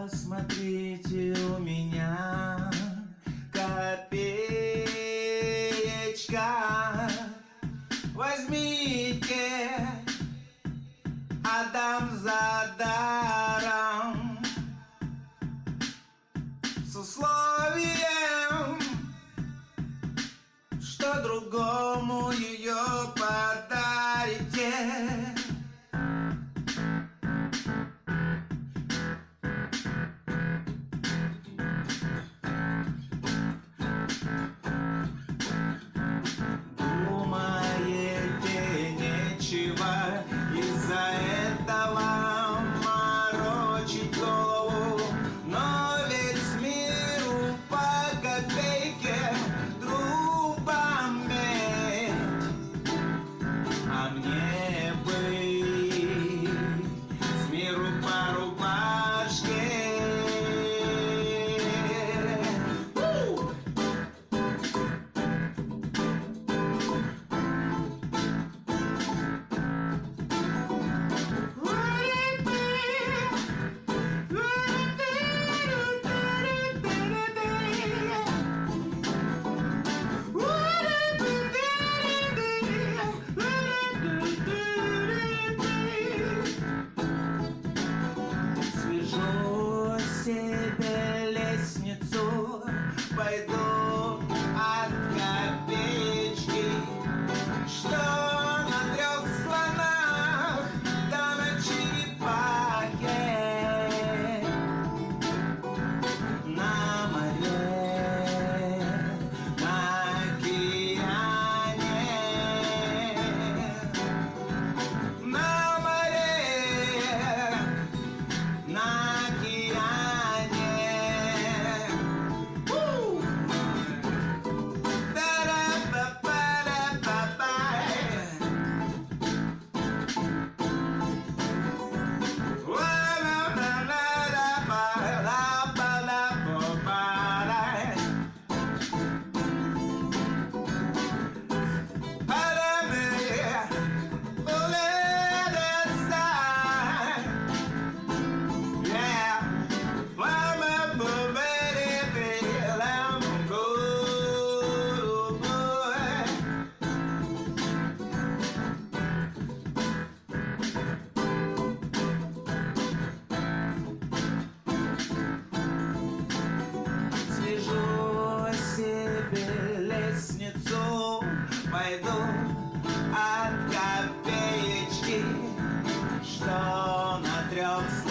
[0.00, 2.47] Посмотрите у меня.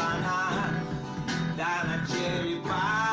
[0.07, 0.71] sana
[1.57, 3.06] dana cherry pie.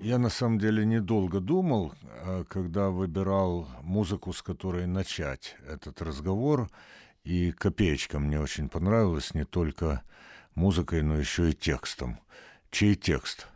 [0.00, 6.68] Я на самом деле недолго думал, э, когда выбирал музыку, с которой начать этот разговор.
[7.22, 10.02] И «Копеечка» мне очень понравилась не только
[10.54, 12.18] музыкой, но еще и текстом.
[12.70, 13.46] Чей текст?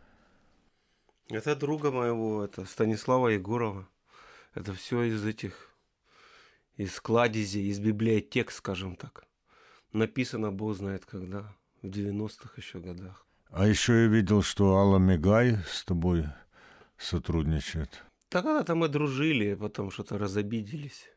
[1.29, 3.87] Это друга моего, это Станислава Егорова.
[4.53, 5.71] Это все из этих,
[6.77, 9.25] из кладези, из библиотек, скажем так.
[9.91, 11.51] Написано, бог знает когда,
[11.81, 13.24] в 90-х еще годах.
[13.51, 16.25] А еще я видел, что Алла Мигай с тобой
[16.97, 18.03] сотрудничает.
[18.29, 21.09] Так она там и дружили, потом что-то разобиделись.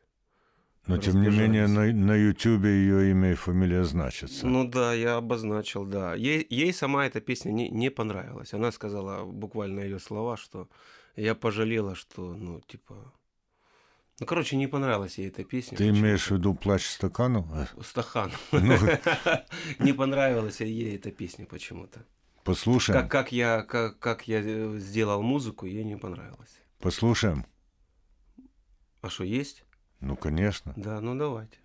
[0.87, 4.47] Но тем не менее на, на Ютубе ее имя и фамилия значатся.
[4.47, 6.15] Ну да, я обозначил, да.
[6.15, 8.53] Ей, ей сама эта песня не, не понравилась.
[8.53, 10.67] Она сказала буквально ее слова, что
[11.15, 13.13] я пожалела, что, ну, типа...
[14.19, 15.77] Ну, короче, не понравилась ей эта песня.
[15.77, 15.99] Ты почему-то.
[15.99, 17.45] имеешь в виду «Плач стаканов»?
[17.83, 18.47] Стаканов.
[18.51, 18.75] Ну.
[19.79, 22.03] Не понравилась ей эта песня почему-то.
[22.49, 22.99] Послушаем.
[23.01, 26.59] Как, как, я, как, как я э, сделал музыку, ей не понравилось.
[26.79, 27.45] Послушаем.
[29.01, 29.65] А что, есть?
[29.99, 30.73] Ну, конечно.
[30.75, 31.59] Да, ну давайте.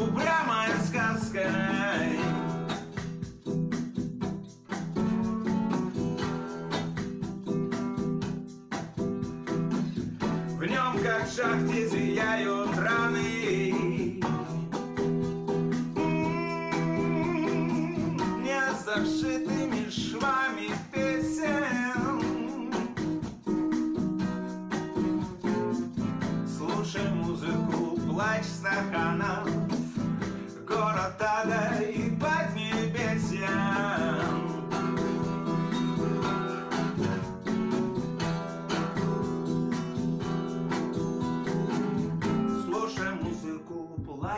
[0.00, 0.39] We where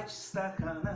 [0.02, 0.92] музыку, плач стаканов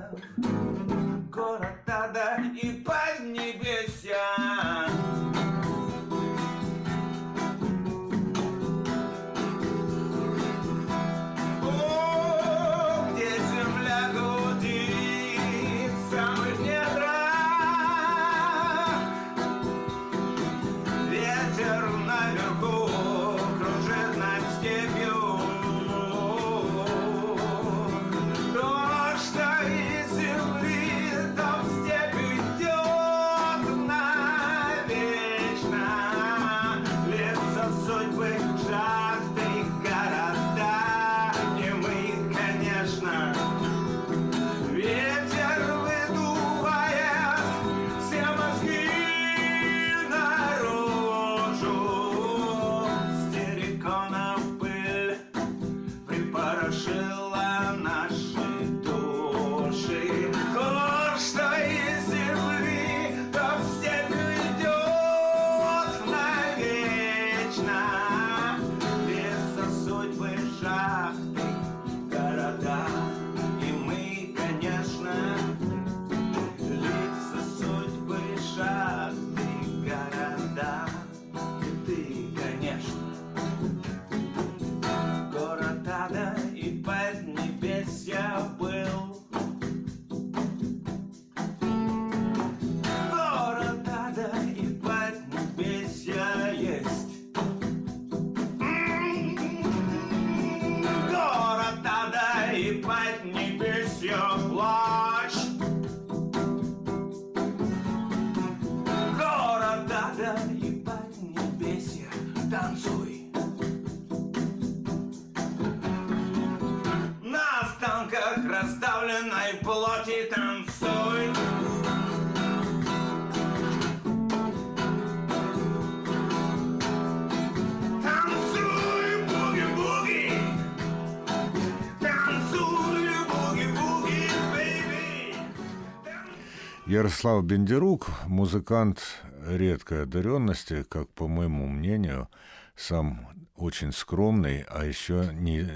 [136.86, 139.02] Ярослав Бендерук, музыкант
[139.44, 142.28] редкой одаренности, как по моему мнению,
[142.76, 143.26] сам
[143.56, 145.68] очень скромный, а еще не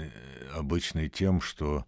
[0.55, 1.85] обычный тем, что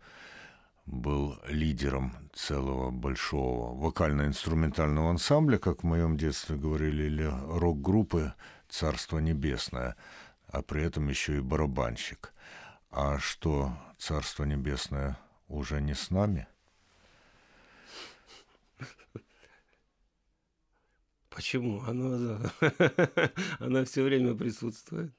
[0.86, 8.34] был лидером целого большого вокально-инструментального ансамбля, как в моем детстве говорили, или рок-группы
[8.68, 9.96] «Царство небесное»,
[10.48, 12.34] а при этом еще и барабанщик.
[12.92, 16.46] А что «Царство небесное» уже не с нами?
[21.36, 21.82] Почему?
[21.82, 22.40] Оно,
[23.60, 25.12] она все время присутствует.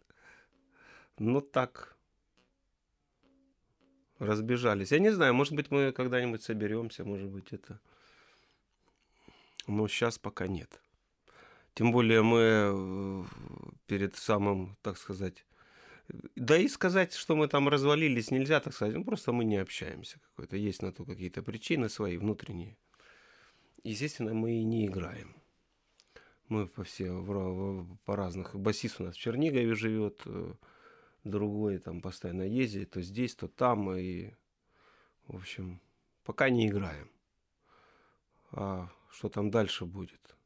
[1.18, 1.96] Ну так.
[4.18, 4.92] Разбежались.
[4.92, 7.80] Я не знаю, может быть, мы когда-нибудь соберемся, может быть, это.
[9.66, 10.80] Но сейчас пока нет.
[11.74, 13.26] Тем более мы
[13.86, 15.44] перед самым, так сказать,
[16.36, 18.94] да и сказать, что мы там развалились, нельзя так сказать.
[18.94, 20.56] Ну, просто мы не общаемся какой-то.
[20.56, 22.76] Есть на то какие-то причины свои внутренние.
[23.82, 25.34] Естественно, мы и не играем.
[26.48, 28.54] Мы по все в, в- по разных.
[28.54, 30.52] Басист у нас в Чернигове живет, э,
[31.24, 33.90] другой там постоянно ездит, то здесь, то там.
[33.96, 34.30] И,
[35.26, 35.80] в общем,
[36.24, 37.08] пока не играем.
[38.52, 40.36] А что там дальше будет?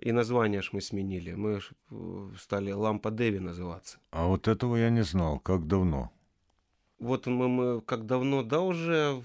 [0.00, 1.34] И название ж мы сменили.
[1.34, 1.60] Мы
[1.90, 3.98] э, стали Лампа Деви называться.
[4.10, 5.38] А вот этого я не знал.
[5.40, 6.10] Как давно?
[6.98, 9.22] Вот мы, мы как давно, да, уже,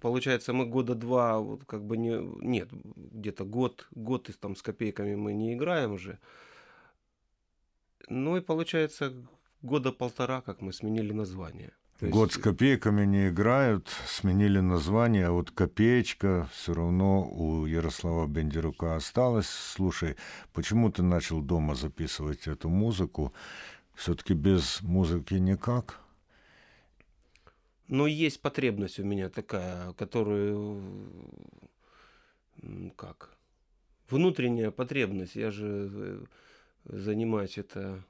[0.00, 4.62] получается, мы года два, вот как бы не, нет, где-то год, год и там с
[4.62, 6.18] копейками мы не играем уже.
[8.08, 9.12] Ну и получается,
[9.62, 11.72] года полтора, как мы сменили название.
[12.00, 18.28] Есть- Год с копейками не играют, сменили название, а вот копеечка все равно у Ярослава
[18.28, 19.48] Бендерука осталась.
[19.48, 20.16] Слушай,
[20.52, 23.32] почему ты начал дома записывать эту музыку?
[23.94, 25.98] Все-таки без музыки никак?
[27.88, 30.82] Но есть потребность у меня такая, которую,
[32.96, 33.36] как,
[34.10, 35.36] внутренняя потребность.
[35.36, 36.24] Я же э,
[36.84, 38.04] занимаюсь это...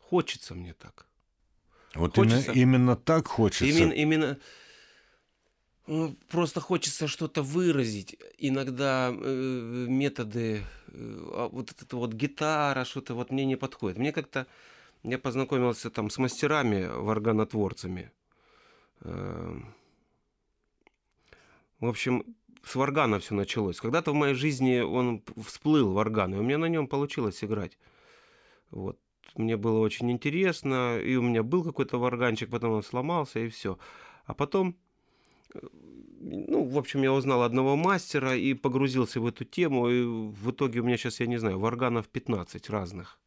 [0.00, 1.06] Хочется мне так.
[1.94, 2.52] Вот Хочется.
[2.52, 3.64] именно, именно так хочется.
[3.64, 4.38] Именно, именно
[5.88, 8.16] ну, просто хочется что-то выразить.
[8.36, 13.98] Иногда э, методы, э, а вот эта вот гитара, что-то вот мне не подходит.
[13.98, 14.46] Мне как-то
[15.02, 18.10] я познакомился там с мастерами, варганотворцами.
[19.00, 19.60] Э,
[21.80, 22.24] В общем,
[22.64, 23.80] с варгана все началось.
[23.80, 27.78] Когда-то в моей жизни он всплыл варган, и у меня на нем получилось играть.
[28.70, 28.98] Вот.
[29.36, 33.78] Мне было очень интересно, и у меня был какой-то варганчик, потом он сломался, и все.
[34.26, 34.76] А потом,
[35.54, 35.60] э,
[36.20, 40.80] ну, в общем, я узнал одного мастера и погрузился в эту тему, и в итоге
[40.80, 43.20] у меня сейчас, я не знаю, варганов 15 разных.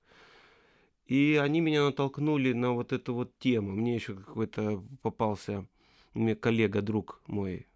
[1.07, 3.71] И они меня натолкнули на вот эту вот тему.
[3.71, 5.65] Мне еще какой-то попался,
[6.13, 7.67] мне коллега, друг мой,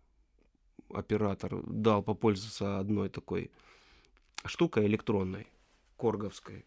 [0.94, 3.52] оператор, дал попользоваться одной такой
[4.46, 5.48] штукой электронной,
[5.98, 6.66] корговской.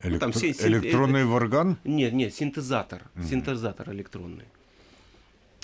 [0.00, 1.78] Электро- там си- си- Электронный варган?
[1.84, 3.10] Нет, нет, синтезатор.
[3.28, 4.46] Синтезатор электронный.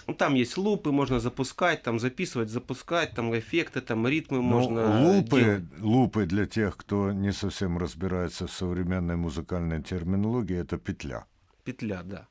[0.08, 5.02] Ну, Там есть лупы, можно запускать, там записывать, запускать, там эффекты, там ритмы Ну, можно
[5.04, 5.62] лупы, делать.
[5.80, 11.24] лупы для тех, кто не совсем разбирается в современной музыкальной терминологии, это петля.
[11.64, 12.26] Петля, да.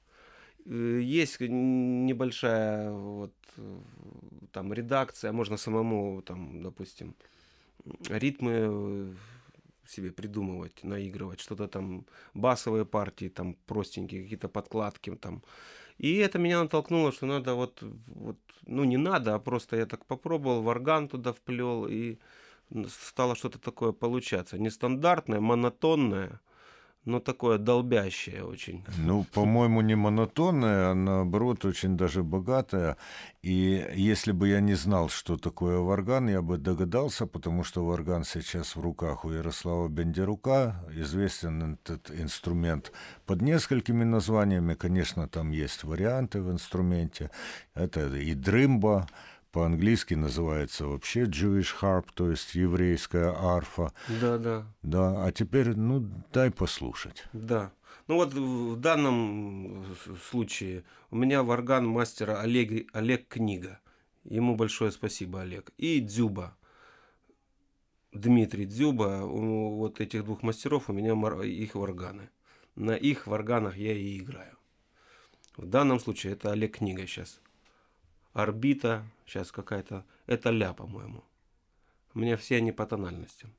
[0.66, 3.78] Э, Есть небольшая вот э,
[4.52, 7.14] там редакция, можно самому там, допустим,
[8.10, 9.14] ритмы э,
[9.88, 15.42] себе придумывать, наигрывать, что-то там басовые партии, там простенькие какие-то подкладки там.
[15.98, 20.06] И это меня натолкнуло, что надо вот, вот, ну не надо, а просто я так
[20.06, 22.18] попробовал, в орган туда вплел, и
[22.90, 24.58] стало что-то такое получаться.
[24.58, 26.40] Нестандартное, монотонное,
[27.08, 28.84] но такое долбящее очень.
[28.98, 32.98] Ну, по-моему, не монотонная, а наоборот, очень даже богатая.
[33.42, 38.26] И если бы я не знал, что такое варган, я бы догадался, потому что варган
[38.26, 40.84] сейчас в руках у Ярослава Бендерука.
[40.92, 42.92] Известен этот инструмент
[43.26, 44.74] под несколькими названиями.
[44.74, 47.32] Конечно, там есть варианты в инструменте.
[47.74, 49.08] Это и дрымба,
[49.58, 53.92] по-английски называется вообще Jewish harp, то есть еврейская арфа.
[54.22, 54.68] Да, да.
[54.84, 57.24] Да, а теперь, ну, дай послушать.
[57.34, 57.72] Да.
[58.08, 59.84] Ну вот в данном
[60.30, 63.80] случае у меня варган мастера Олег, Олег Книга.
[64.26, 65.72] Ему большое спасибо, Олег.
[65.80, 66.56] И Дзюба.
[68.14, 69.24] Дмитрий Дзюба.
[69.26, 72.30] У вот этих двух мастеров у меня их варганы.
[72.76, 74.56] На их варганах я и играю.
[75.56, 77.42] В данном случае это Олег Книга сейчас.
[78.38, 80.06] Орбита, сейчас какая-то.
[80.28, 81.24] Это ля, по-моему.
[82.14, 83.52] Меня все они по тональностям.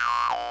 [0.00, 0.49] Wow.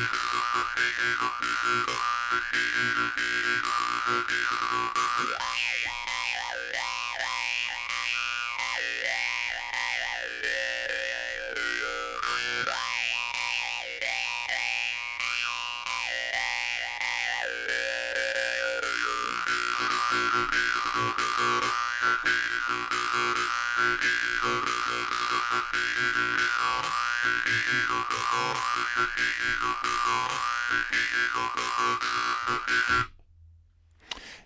[0.00, 0.30] Wow.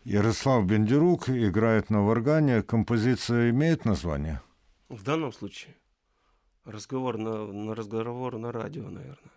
[0.04, 2.62] Ярослав Бендерук играет на варгане.
[2.62, 4.40] Композиция имеет название?
[4.88, 5.74] В данном случае
[6.64, 9.32] разговор на, на разговор на радио, наверное.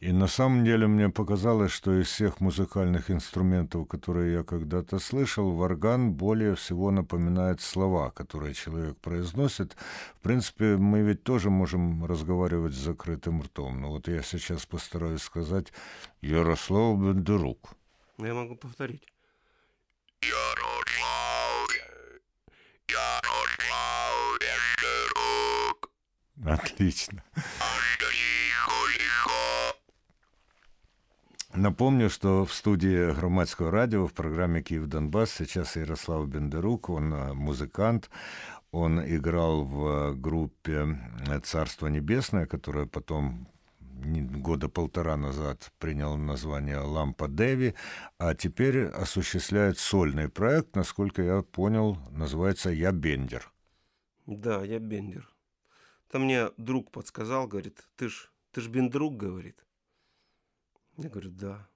[0.00, 5.52] И на самом деле мне показалось, что из всех музыкальных инструментов, которые я когда-то слышал,
[5.52, 9.76] варган более всего напоминает слова, которые человек произносит.
[10.14, 13.82] В принципе, мы ведь тоже можем разговаривать с закрытым ртом.
[13.82, 15.70] Но вот я сейчас постараюсь сказать
[16.22, 17.74] «Ярослав Бендерук».
[18.16, 19.06] Я могу повторить.
[26.46, 27.22] Отлично.
[31.60, 37.34] Напомню, что в студии Громадского радио в программе «Киев Донбасс» сейчас Ярослав Бендерук, он э,
[37.34, 38.08] музыкант,
[38.72, 40.98] он играл в группе
[41.44, 43.46] «Царство небесное», которая потом
[43.90, 47.74] года полтора назад принял название «Лампа Деви»,
[48.16, 53.52] а теперь осуществляет сольный проект, насколько я понял, называется «Я Бендер».
[54.24, 55.28] Да, я Бендер.
[56.10, 59.62] Там мне друг подсказал, говорит, ты ж, ты ж Бендрук, говорит.
[61.02, 61.66] Я говорю, да.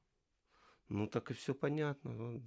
[0.89, 2.43] Ну так и все понятно.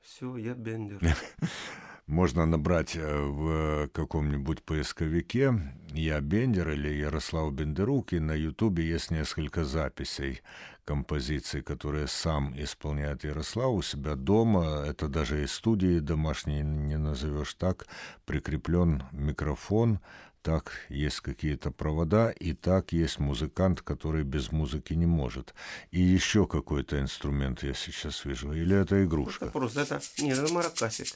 [0.00, 1.00] Все, я Бендер.
[2.06, 5.54] Можно набрать э, в каком-нибудь поисковике
[5.92, 10.40] «Я Бендер» или «Ярослав Бендерук», и на Ютубе есть несколько записей
[10.84, 14.84] композиций, которые сам исполняет Ярослав у себя дома.
[14.88, 17.86] Это даже и студии домашней не назовешь так.
[18.24, 20.00] Прикреплен микрофон,
[20.42, 25.54] так есть какие-то провода, и так есть музыкант, который без музыки не может.
[25.90, 28.52] И еще какой-то инструмент я сейчас вижу.
[28.52, 29.46] Или это игрушка?
[29.46, 30.00] Это просто это...
[30.18, 31.08] Нет, это маракасик.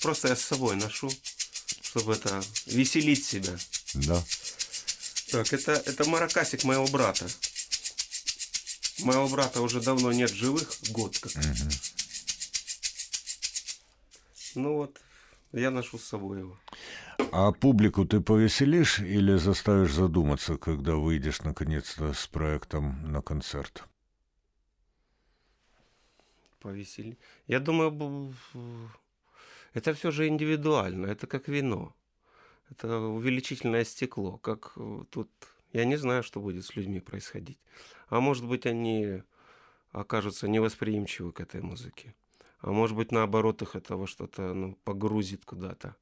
[0.00, 1.10] Просто я с собой ношу,
[1.82, 3.56] чтобы это веселить себя.
[3.94, 4.22] Да.
[5.30, 7.26] Так, это, это маракасик моего брата.
[9.00, 11.32] Моего брата уже давно нет живых, год как.
[11.32, 11.70] Угу.
[14.54, 15.00] Ну вот,
[15.52, 16.58] я ношу с собой его.
[17.32, 23.84] А публику ты повеселишь или заставишь задуматься, когда выйдешь наконец-то с проектом на концерт?
[26.60, 27.18] Повесели.
[27.46, 28.34] Я думаю,
[29.74, 31.94] это все же индивидуально, это как вино.
[32.70, 34.76] Это увеличительное стекло, как
[35.10, 35.30] тут...
[35.72, 37.58] Я не знаю, что будет с людьми происходить.
[38.08, 39.22] А может быть, они
[39.92, 42.14] окажутся невосприимчивы к этой музыке.
[42.60, 45.96] А может быть, наоборот, их этого что-то ну, погрузит куда-то.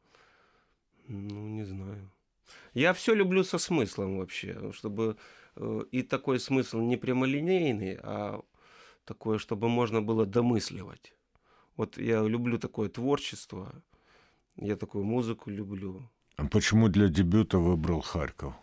[1.09, 2.11] Ну, не знаю.
[2.75, 5.17] Я все люблю со смыслом вообще, чтобы
[5.57, 8.43] э, и такой смысл не прямолинейный, а
[9.05, 11.15] такое, чтобы можно было домысливать.
[11.77, 13.83] Вот я люблю такое творчество,
[14.57, 16.11] я такую музыку люблю.
[16.37, 18.55] А почему для дебюта выбрал Харьков?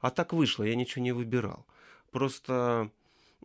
[0.00, 1.66] А так вышло, я ничего не выбирал.
[2.10, 2.90] Просто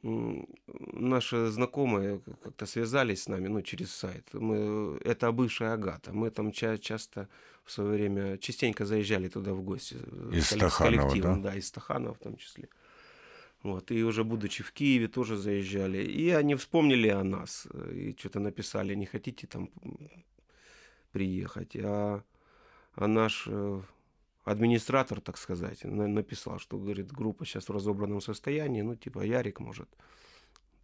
[0.04, 4.28] наши знакомые как-то связались с нами, ну, через сайт.
[4.34, 6.14] Мы, это бывшая Агата.
[6.14, 7.28] Мы там ча- часто
[7.66, 9.98] в свое время частенько заезжали туда в гости.
[10.32, 11.52] Из с коллективом, да?
[11.52, 12.70] да, из Стаханова в том числе.
[13.64, 15.98] Вот, и уже будучи в Киеве тоже заезжали.
[15.98, 17.68] И они вспомнили о нас.
[17.92, 19.70] И что-то написали, не хотите там
[21.12, 21.76] приехать.
[21.76, 22.24] А,
[22.96, 23.82] а наш э,
[24.52, 29.90] администратор, так сказать, написал, что, говорит, группа сейчас в разобранном состоянии, ну, типа, Ярик может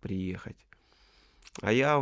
[0.02, 0.58] приехать.
[1.62, 2.00] А я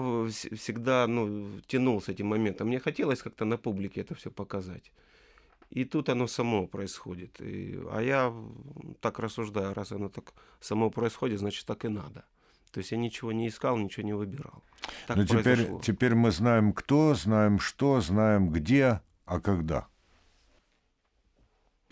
[0.55, 2.67] всегда, ну, тянул с этим моментом.
[2.67, 4.91] Мне хотелось как-то на публике это все показать.
[5.69, 7.41] И тут оно само происходит.
[7.41, 8.33] И, а я
[8.99, 12.25] так рассуждаю, раз оно так само происходит, значит, так и надо.
[12.71, 14.63] То есть я ничего не искал, ничего не выбирал.
[15.07, 19.87] Так Но теперь, теперь мы знаем кто, знаем что, знаем где, а когда.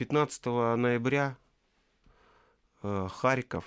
[0.01, 0.45] 15
[0.77, 1.37] ноября
[2.81, 3.65] э, Харьков,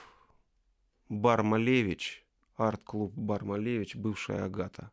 [1.09, 2.25] бар Малевич,
[2.57, 4.91] арт-клуб бар Малевич, бывшая Агата.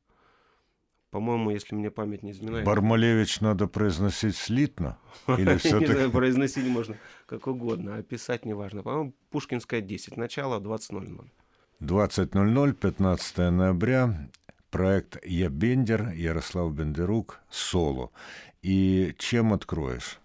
[1.10, 2.64] По-моему, если мне память не изменяет.
[2.64, 5.00] Бармалевич надо произносить слитно?
[5.28, 6.12] Или все-таки...
[6.12, 8.84] произносить можно как угодно, а писать неважно.
[8.84, 11.28] По-моему, Пушкинская 10, начало 20.00.
[11.80, 14.30] 20.00, 15 ноября,
[14.70, 18.12] проект «Я Бендер», Ярослав Бендерук, соло.
[18.62, 20.20] И чем откроешь?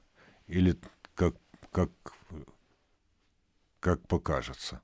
[0.47, 0.77] Или
[1.17, 1.35] как,
[1.73, 1.91] как,
[3.81, 4.81] как покажется?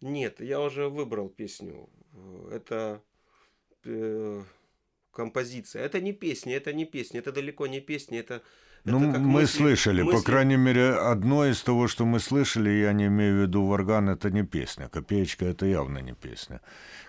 [0.00, 1.88] Нет, я уже выбрал песню.
[2.52, 3.02] Это
[3.84, 4.42] э,
[5.10, 5.82] композиция.
[5.82, 8.42] Это не песня, это не песня, это далеко не песня, это...
[8.84, 10.18] Ну, это мы мысли, слышали, мысли...
[10.18, 14.08] по крайней мере, одно из того, что мы слышали, я не имею в виду варган,
[14.10, 14.88] это не песня.
[14.88, 16.60] Копеечка это явно не песня.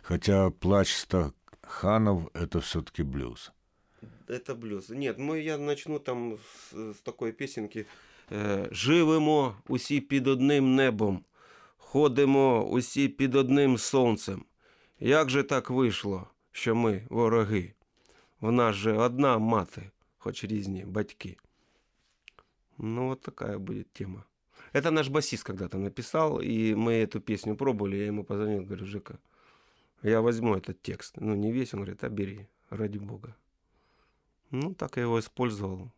[0.01, 3.51] Хотя плач Стаханов это все-таки блюз
[4.28, 4.88] это блюз.
[4.90, 7.86] Нет, мы, я начну там с, с такої пісеньки.
[8.32, 11.24] Е, Живемо усі під одним небом,
[11.76, 14.44] ходимо усі під одним сонцем.
[15.00, 17.74] Як же так вийшло, що ми вороги?
[18.40, 21.36] В нас же одна мати, хоч різні батьки.
[22.78, 24.24] Ну, вот такая будет тема.
[24.72, 27.96] Это наш басист когда-то написал, и мы эту песню пробовали.
[27.96, 29.18] Я ему позвонил, говорю, Жека,
[30.02, 31.16] я возьму этот текст.
[31.20, 33.36] Ну, не весь, он говорит, а бери, ради бога.
[34.51, 35.91] Ну, так я его использовал.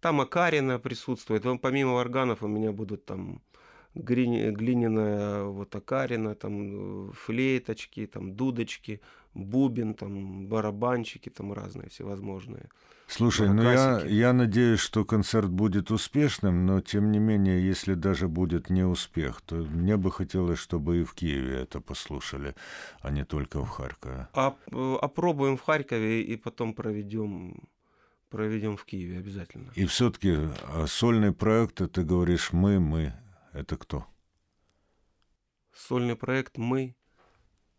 [0.00, 1.44] Там Акарина присутствует.
[1.60, 3.42] Помимо органов у меня будут там
[3.94, 9.00] глиняная вот Акарина, там э, флейточки, там дудочки,
[9.34, 12.68] бубен, там барабанчики, там разные всевозможные.
[13.06, 18.26] Слушай, ну я, я надеюсь, что концерт будет успешным, но тем не менее, если даже
[18.26, 22.54] будет не успех, то мне бы хотелось, чтобы и в Киеве это послушали,
[23.00, 24.28] а не только в Харькове.
[24.32, 24.56] А,
[25.02, 27.68] опробуем в Харькове и потом проведем
[28.30, 29.70] проведем в Киеве обязательно.
[29.74, 33.12] И все-таки а сольный проект, ты говоришь мы, мы,
[33.52, 34.06] это кто?
[35.74, 36.96] Сольный проект мы.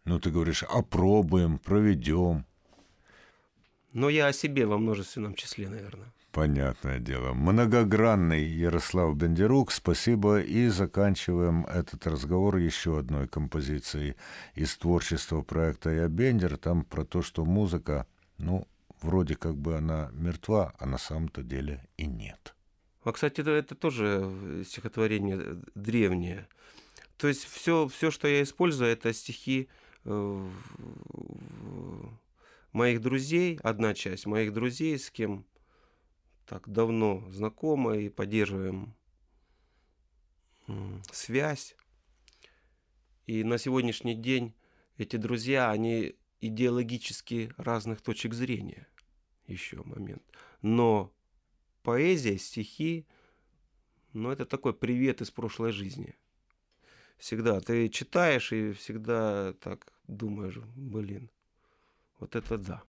[0.06, 2.46] Ну, ты говоришь, опробуем, проведем.
[3.94, 6.12] Но я о себе во множественном числе, наверное.
[6.32, 7.34] Понятное дело.
[7.34, 10.42] Многогранный Ярослав Бендерук, спасибо.
[10.42, 14.16] И заканчиваем этот разговор еще одной композицией
[14.56, 16.58] из творчества проекта «Я Бендер».
[16.58, 18.08] Там про то, что музыка,
[18.40, 18.68] ну,
[19.00, 22.56] вроде как бы она мертва, а на самом-то деле и нет.
[23.04, 26.48] А, кстати, это, это тоже стихотворение древнее.
[27.18, 29.83] То есть все, все, что я использую, это стихи э,
[32.72, 35.46] моих друзей, одна часть моих друзей, с кем
[36.46, 38.96] так давно знакомы и поддерживаем
[41.12, 41.76] связь.
[43.26, 44.54] И на сегодняшний день
[44.98, 48.88] эти друзья, они идеологически разных точек зрения.
[49.48, 50.24] Еще момент.
[50.62, 51.14] Но
[51.84, 53.08] поэзия, стихи,
[54.12, 56.16] ну это такой привет из прошлой жизни.
[57.18, 61.30] Всегда ты читаешь и всегда так думаешь, блин,
[62.20, 62.84] вот это да.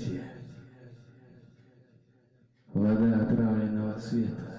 [0.00, 0.24] Проклятие.
[2.72, 4.49] Вода отравленного цвета.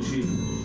[0.00, 0.57] Всегда